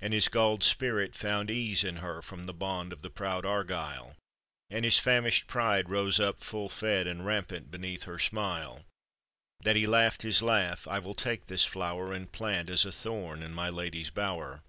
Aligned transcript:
And 0.00 0.12
his 0.12 0.28
galled 0.28 0.62
spirit 0.62 1.16
found 1.16 1.50
ease 1.50 1.82
in 1.82 1.96
her 1.96 2.22
From 2.22 2.44
the 2.46 2.54
bond 2.54 2.92
of 2.92 3.02
the 3.02 3.10
proud 3.10 3.44
Argyle, 3.44 4.14
And 4.70 4.84
his 4.84 5.00
famished 5.00 5.48
pride 5.48 5.88
rose 5.90 6.20
up 6.20 6.44
full 6.44 6.68
fed, 6.68 7.08
And 7.08 7.26
rampant 7.26 7.68
beneath 7.68 8.04
her 8.04 8.20
smile, 8.20 8.84
That 9.64 9.74
he 9.74 9.84
laughed 9.84 10.22
his 10.22 10.42
laugh:" 10.42 10.86
I 10.86 11.00
will 11.00 11.16
take 11.16 11.46
this 11.46 11.64
flower 11.64 12.12
And 12.12 12.30
plant 12.30 12.70
as 12.70 12.84
a 12.84 12.92
thorn 12.92 13.42
in 13.42 13.52
my 13.52 13.68
lady's 13.68 14.10
bower." 14.10 14.62